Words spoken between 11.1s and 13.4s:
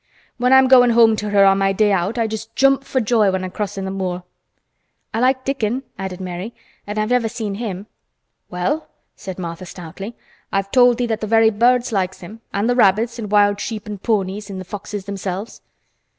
th' very birds likes him an' th' rabbits an'